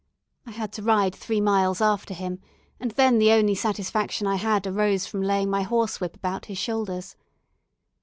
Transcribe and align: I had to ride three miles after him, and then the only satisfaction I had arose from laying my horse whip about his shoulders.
I 0.47 0.51
had 0.51 0.73
to 0.73 0.81
ride 0.81 1.13
three 1.15 1.39
miles 1.39 1.79
after 1.79 2.15
him, 2.15 2.39
and 2.79 2.89
then 2.89 3.19
the 3.19 3.31
only 3.33 3.53
satisfaction 3.53 4.25
I 4.25 4.37
had 4.37 4.65
arose 4.65 5.05
from 5.05 5.21
laying 5.21 5.51
my 5.51 5.61
horse 5.61 6.01
whip 6.01 6.15
about 6.15 6.45
his 6.47 6.57
shoulders. 6.57 7.15